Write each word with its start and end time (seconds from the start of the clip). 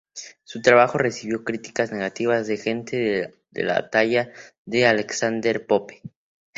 Su 0.43 0.63
trabajo 0.63 0.97
recibió 0.97 1.43
críticas 1.43 1.91
negativas 1.91 2.47
de 2.47 2.57
gente 2.57 3.35
de 3.51 3.63
la 3.63 3.91
talla 3.91 4.31
de 4.65 4.87
Alexander 4.87 5.67
Pope. 5.67 6.01